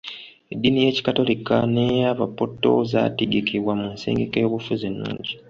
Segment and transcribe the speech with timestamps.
[0.53, 5.33] Eddiini y'ekikatolika n'eyabapoto zaategekebwa mu nsengeka y'obufuzi ennungi.